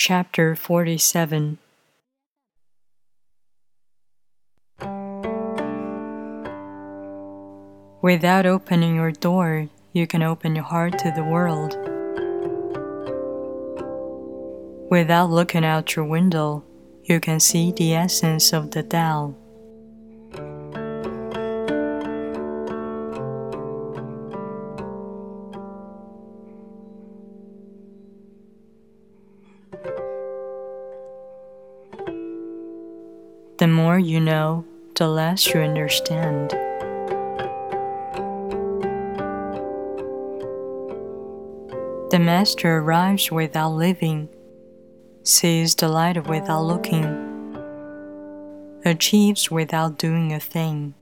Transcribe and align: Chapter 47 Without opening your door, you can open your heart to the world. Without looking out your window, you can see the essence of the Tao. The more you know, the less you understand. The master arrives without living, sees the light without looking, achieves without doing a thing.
Chapter 0.00 0.54
47 0.54 1.58
Without 8.00 8.46
opening 8.46 8.94
your 8.94 9.10
door, 9.10 9.68
you 9.92 10.06
can 10.06 10.22
open 10.22 10.54
your 10.54 10.62
heart 10.62 11.00
to 11.00 11.10
the 11.10 11.24
world. 11.24 11.74
Without 14.88 15.30
looking 15.30 15.64
out 15.64 15.96
your 15.96 16.04
window, 16.04 16.62
you 17.02 17.18
can 17.18 17.40
see 17.40 17.72
the 17.72 17.92
essence 17.92 18.52
of 18.52 18.70
the 18.70 18.84
Tao. 18.84 19.34
The 33.58 33.66
more 33.66 33.98
you 33.98 34.20
know, 34.20 34.64
the 34.94 35.08
less 35.08 35.52
you 35.52 35.58
understand. 35.58 36.50
The 42.12 42.20
master 42.20 42.78
arrives 42.78 43.32
without 43.32 43.70
living, 43.70 44.28
sees 45.24 45.74
the 45.74 45.88
light 45.88 46.28
without 46.28 46.62
looking, 46.62 47.02
achieves 48.84 49.50
without 49.50 49.98
doing 49.98 50.32
a 50.32 50.38
thing. 50.38 50.94